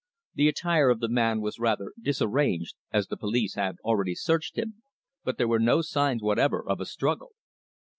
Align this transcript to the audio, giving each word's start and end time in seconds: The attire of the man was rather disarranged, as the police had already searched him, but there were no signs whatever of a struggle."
The 0.33 0.47
attire 0.47 0.89
of 0.89 0.99
the 0.99 1.07
man 1.07 1.41
was 1.41 1.59
rather 1.59 1.93
disarranged, 2.01 2.73
as 2.91 3.05
the 3.05 3.17
police 3.17 3.53
had 3.53 3.75
already 3.83 4.15
searched 4.15 4.57
him, 4.57 4.81
but 5.23 5.37
there 5.37 5.47
were 5.47 5.59
no 5.59 5.83
signs 5.83 6.23
whatever 6.23 6.67
of 6.67 6.81
a 6.81 6.87
struggle." 6.87 7.33